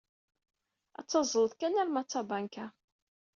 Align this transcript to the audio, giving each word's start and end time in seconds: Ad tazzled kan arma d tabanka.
Ad 0.99 1.05
tazzled 1.09 1.53
kan 1.55 1.79
arma 1.81 2.01
d 2.05 2.07
tabanka. 2.07 2.65